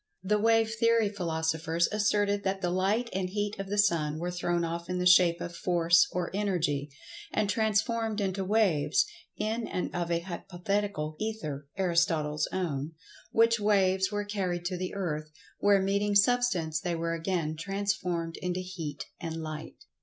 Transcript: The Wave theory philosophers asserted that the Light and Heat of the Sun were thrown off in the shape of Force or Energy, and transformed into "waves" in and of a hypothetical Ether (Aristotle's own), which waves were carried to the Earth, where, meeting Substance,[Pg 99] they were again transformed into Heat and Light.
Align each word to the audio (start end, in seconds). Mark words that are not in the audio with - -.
The 0.23 0.39
Wave 0.39 0.73
theory 0.79 1.09
philosophers 1.09 1.87
asserted 1.91 2.43
that 2.43 2.61
the 2.61 2.71
Light 2.71 3.07
and 3.13 3.29
Heat 3.29 3.59
of 3.59 3.67
the 3.69 3.77
Sun 3.77 4.17
were 4.17 4.31
thrown 4.31 4.65
off 4.65 4.89
in 4.89 4.97
the 4.97 5.05
shape 5.05 5.39
of 5.39 5.55
Force 5.55 6.07
or 6.11 6.31
Energy, 6.35 6.89
and 7.31 7.47
transformed 7.47 8.19
into 8.19 8.43
"waves" 8.43 9.05
in 9.37 9.67
and 9.67 9.93
of 9.95 10.09
a 10.09 10.21
hypothetical 10.21 11.15
Ether 11.19 11.67
(Aristotle's 11.77 12.47
own), 12.51 12.93
which 13.31 13.59
waves 13.59 14.11
were 14.11 14.25
carried 14.25 14.65
to 14.65 14.75
the 14.75 14.95
Earth, 14.95 15.29
where, 15.59 15.79
meeting 15.79 16.15
Substance,[Pg 16.15 16.83
99] 16.83 16.83
they 16.91 16.95
were 16.99 17.13
again 17.13 17.55
transformed 17.55 18.37
into 18.37 18.61
Heat 18.61 19.05
and 19.19 19.37
Light. 19.43 19.85